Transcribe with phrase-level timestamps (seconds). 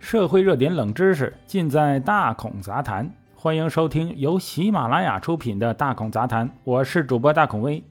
[0.00, 7.84] 社会热点冷知识尽在大孔杂谈，欢迎收听由喜马拉雅出品的《大孔杂谈》，我是主播大孔威。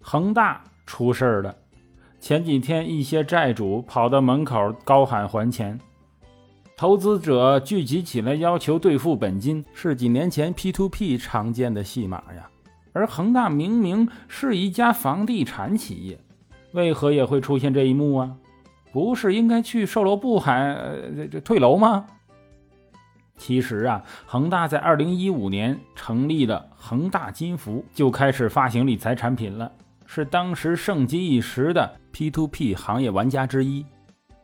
[0.00, 1.54] 恒大出事儿了，
[2.18, 5.78] 前几天一些债主跑到门口高喊还钱，
[6.74, 12.48] 投资者聚集起来要求兑付本金，是几年前 P2P 常见的戏码呀。
[12.92, 16.18] 而恒大明明是一家房地产企业，
[16.72, 18.34] 为何也会出现这一幕啊？
[18.92, 20.76] 不是应该去售楼部喊
[21.16, 22.06] 这这退楼吗？
[23.36, 29.72] 其实啊，恒大在二零一五年成立了恒大金服，就开始发行理财产品了，
[30.04, 33.86] 是当时盛极一时的 P2P 行业玩家之一。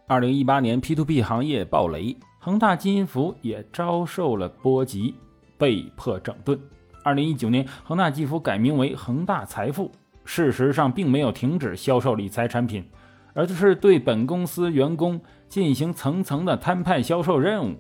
[0.07, 5.15] 二零一八年 P2P 行业暴雷，恒大金服也遭受了波及，
[5.59, 6.59] 被迫整顿。
[7.03, 9.93] 二零一九年，恒大金服改名为恒大财富，
[10.25, 12.89] 事实上并没有停止销售理财产品。
[13.37, 17.77] 而是对本公司员工进行层层的摊派销售任务。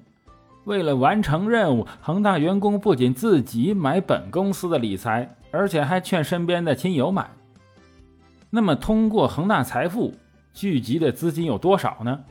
[0.64, 7.30] 为了完成任务，恒大员工不仅自己买本公司的理财，而且还劝身边的亲友买。
[8.50, 10.12] 那么，通过恒大财富
[10.52, 12.24] 聚集的资金有多少呢？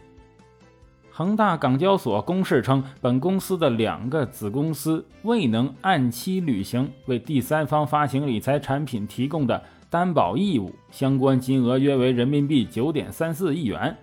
[1.12, 9.64] 恒大港交所公示称，本公司的两个子公司未能按期履行为第三方发行理财产品提供的。
[9.90, 13.96] 担保义务相关金额约为人民币九点三四亿元，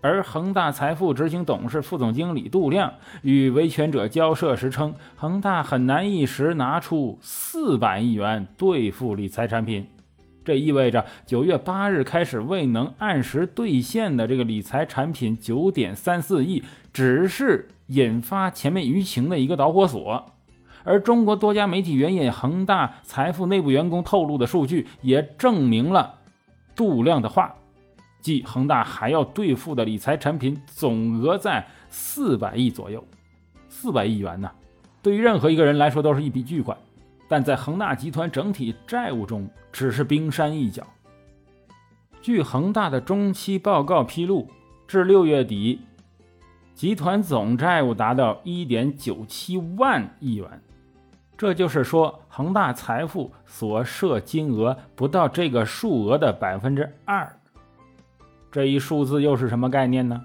[0.00, 9.86] 而恒大财富执行董事、副总经理杜亮与维权者交涉时称，恒大很难一时拿出四百亿元兑付理财产品，
[10.44, 20.33] 这意味着九月八日开始未能按时兑现的这个理财产品九点三四亿，只是引发前面舆情的一个导火索。
[20.84, 26.18] 而中国多家媒体援引恒大财富内部员工透露的数据，也证明了
[26.76, 27.54] 杜亮的话，
[28.20, 33.02] 即恒大还要兑付的理财产品总额在四百亿左右。
[33.68, 34.50] 四百亿元呢，
[35.02, 36.76] 对于任何一个人来说都是一笔巨款，
[37.28, 40.86] 但在恒大集团整体债务中只是冰山一角。
[42.20, 44.48] 据恒大的中期报告披露，
[44.86, 45.80] 至六月底，
[46.74, 50.48] 集团总债务达到一点九七万亿元。
[51.36, 57.38] 这就是说，恒大财富所涉金额不到这个数额的百分之二。
[58.52, 60.24] 这一数字又是什么概念呢？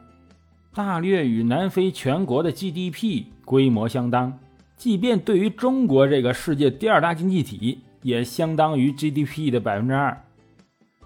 [0.73, 4.37] 大略与南非全国的 GDP 规模相当。
[4.77, 10.15] 即便对于中国这个世界第二大经济体，也相当于 GDP 的百分之二。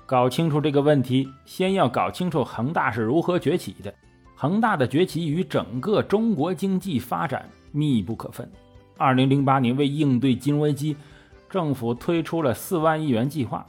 [0.05, 3.91] 搞清楚这个问题，先要搞清楚恒大是如何崛起的。
[4.35, 8.47] 恒大的崛起与整个中国经济发展密不可分。
[8.97, 10.95] 二零零八年，为应对金融危机，
[11.49, 13.65] 政府推出了四万亿元计划，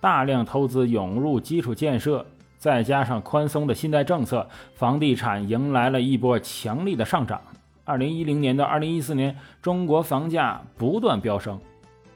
[0.00, 2.24] 大量投资涌入基础建设，
[2.58, 7.40] 再加上宽松的信贷政策，房地产迎来了一波强力的上涨。
[7.84, 11.60] 二零一零年到二零一四年，中国房价不断飙升，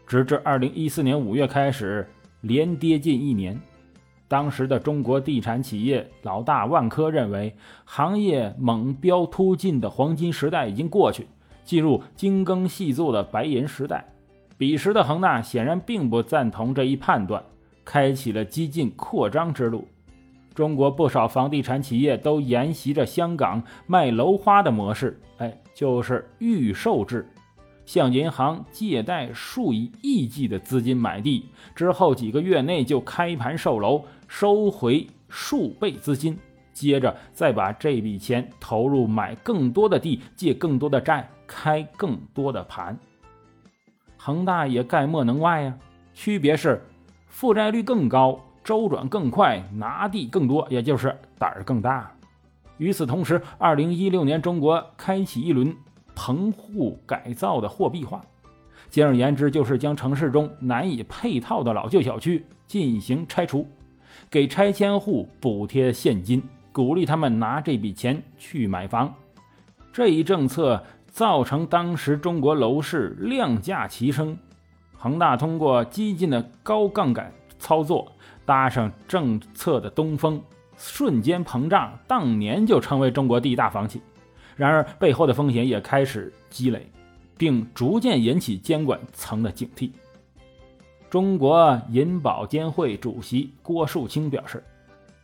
[0.06, 2.08] 直至二零一四年五月开始
[2.40, 3.58] 连跌近一年。
[4.26, 11.26] 当时的中国地产企业老大万科认为，行业猛飙突进的黄金时代已经过去。
[11.70, 14.04] 进入精耕细作的白银时代，
[14.58, 17.40] 彼时的恒大显然并不赞同这一判断，
[17.84, 19.86] 开启了激进扩张之路。
[20.52, 27.24] 中国不少房地产企业都沿袭着香港卖楼花的模式，哎，就是预售制，
[27.86, 31.44] 向银行借贷数以亿计的资金买地，
[31.76, 36.36] 之后几个月内就开盘售楼，收回数倍资金，
[36.80, 41.28] 接着再把这笔钱投入买更多的地，借更多的债。
[41.52, 42.96] 开更多的盘，
[44.16, 45.76] 恒大也概莫能外呀。
[46.14, 46.80] 区别是
[47.26, 52.08] 负债率更高，周转更快，拿地更多，也就是胆儿更大。
[52.76, 55.74] 与此同时，二零一六年中国开启一轮
[56.14, 58.24] 棚户改造的货币化，
[58.88, 63.66] 简而言之就是将城市中难以配套的老旧小区进行拆除，
[64.30, 66.40] 给拆迁户补贴现金，
[66.72, 69.14] 鼓励他们拿这笔钱去买房。
[69.92, 70.82] 这一政策。
[71.12, 74.38] 造成当时中国楼市量价齐升，
[74.96, 78.12] 恒大通过激进的高杠杆操作，
[78.46, 80.40] 搭上政策的东风，
[80.76, 84.00] 瞬间膨胀，当年就成为中国第一大房企。
[84.54, 86.88] 然而背后的风险也开始积累，
[87.36, 89.90] 并逐渐引起监管层的警惕。
[91.10, 94.62] 中国银保监会主席郭树清表示。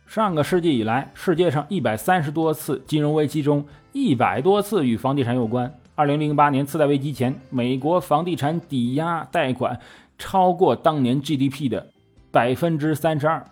[0.07, 5.69] 上个世纪以来，世界上一百三十多次金融危机中，一百多次与房地产有关。
[5.95, 9.77] 二零零八年次贷危机前，美国房地产抵押贷款
[10.17, 11.87] 超过当年 GDP 的
[12.31, 13.45] 百分之三十二。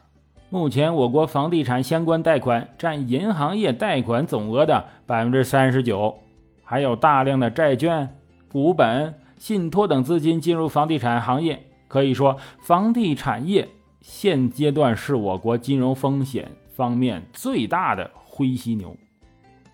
[0.49, 6.17] 目前我国房地产相关贷款占银行业贷款总额的百分之三十九，
[6.63, 8.15] 还有大量的债券、
[8.49, 11.61] 股本、信托等资金进入房地产行业。
[11.89, 13.67] 可以说，房地产业
[14.07, 18.95] 现阶段是我国金融风险方面最大的灰犀牛。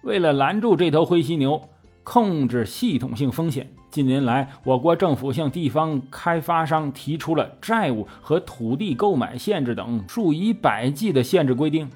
[0.04, 1.62] 为了拦住这头灰犀牛，
[2.06, 3.70] 控制系统性风险。
[3.90, 11.90] 近年来，我国政府向地方开发商提出了债务和土地购买限制等数以百计的限制规定。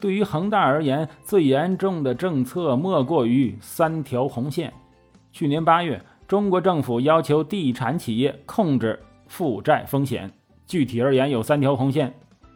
[0.00, 4.72] 对于恒大而言，最严重的政策莫过于三条红线。
[5.30, 10.28] 去年八月，中国政府要求地产企业控制负债风险。
[10.66, 12.14] 具体而言，有三条红线：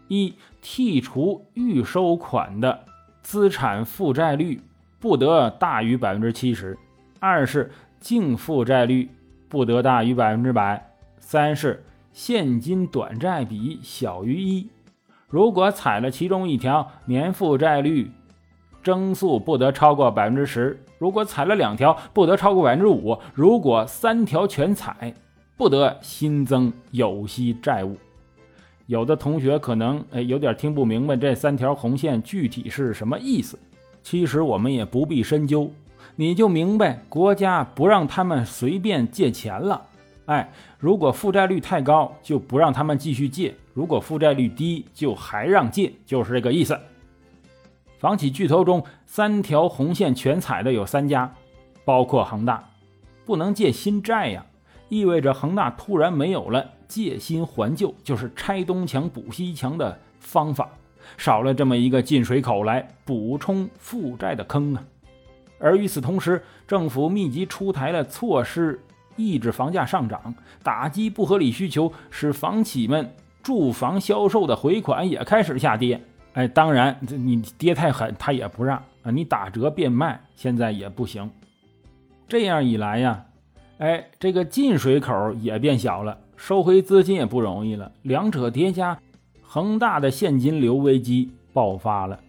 [0.09, 2.85] 一、剔除预收款的
[3.23, 4.61] 资产负债率
[4.99, 6.75] 不得大于百分之七十；
[7.21, 7.71] 二是。
[8.01, 9.11] 净负债率
[9.49, 10.93] 不得大于百分之百。
[11.19, 14.69] 三是现金短债比小于一。
[15.27, 18.13] 如果踩了其中一条，年负债率
[18.85, 20.81] 增速不得超过百分之十。
[20.99, 23.19] 如果踩了两条，不得超过百分之五。
[23.35, 25.13] 如果三条全踩，
[25.59, 27.99] 不得新增有息债务。
[28.87, 33.59] 有的同学可能哎有点听不明白这三条红线具体是什么意思。
[34.03, 35.71] 其实我们也不必深究。
[36.17, 39.83] 你就明白，国家不让他们随便借钱了。
[40.27, 46.79] 哎，如果负债率太高，就不让他们继续借；如果负债率低，就还让借，就是这个意思。
[47.99, 51.35] 房企巨头中，三条红线全踩的有三家，
[51.85, 52.69] 包括恒大，
[53.25, 54.47] 不能借新债呀，
[54.88, 60.69] 意味着恒大突然没有了借新还旧，就是拆东墙补西墙的方法，
[61.17, 64.82] 少了这么一个进水口来补充负债的坑啊。
[65.58, 68.81] 而与此同时，政府密集出台了措施，
[69.17, 73.12] 抑制房价上涨，打击不合理需求，使房企们
[73.43, 76.00] 住房销售的回款也开始下跌。
[76.35, 79.11] 哎，当然，你跌太狠，他也不让啊。
[79.11, 81.29] 你打折变卖，现在也不行。
[82.29, 83.25] 这样一来呀，
[83.79, 87.91] 哎，这个进水口也变小了，收回资金也不容易了。
[88.03, 88.99] 两者叠加，
[89.43, 92.21] 恒大的现金流危机爆发了。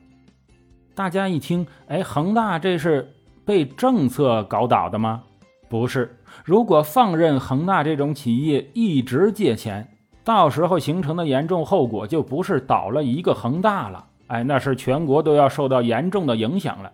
[0.95, 3.13] 大家一听，哎，恒大这是。
[3.45, 5.23] 被政策搞倒的吗？
[5.67, 6.15] 不是。
[6.45, 9.87] 如果放任恒大这种企业一直借钱，
[10.23, 16.91] 到时候形成的严重后果就不是倒了一个恒大了，哎，那是全国都要受到严重的影响了。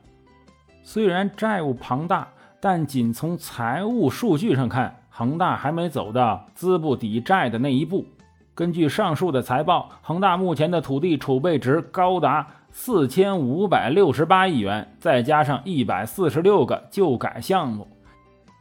[0.82, 2.26] 虽然债务庞大，
[2.60, 8.06] 但仅从财务数据上看，恒大还没走到资不抵债的那一步。
[8.54, 12.48] 根据上述的财报，恒大目前的土地储备值高达。
[12.78, 17.88] 四千五百六十八亿元，再加上一百四十六个旧改项目，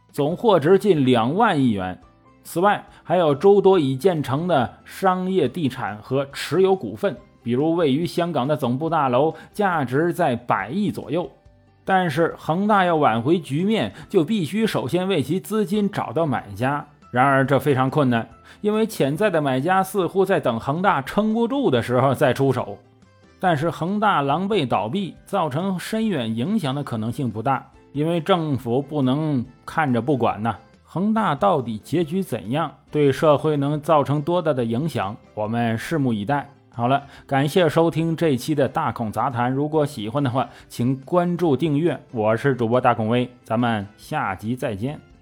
[0.09, 1.99] 总货值近两万亿元。
[2.41, 11.29] 此外，还有诸多已建成的商业地产和持有股份，比如位于香港的总部大楼，价值在百亿左右。
[11.85, 16.83] 但是，恒大要挽回局面，就必须首先为其资金找到买家。
[17.11, 18.27] 然而，这非常困难，
[18.61, 22.77] 因为潜在的买家似乎在等恒大撑不住的时候再出手。
[23.39, 30.57] 但是恒大狼狈倒闭，造成深远影响的可能性不大，因为政府不能看着不管呐。
[30.83, 36.49] 恒大到底结局怎样，对社会能造成多大的影响，我们拭目以待。
[36.75, 41.97] 好了，感谢收听这期的大孔杂谈，如果喜欢的话，请关注订阅。
[42.11, 45.14] 我是主播大孔威，咱们下集再见。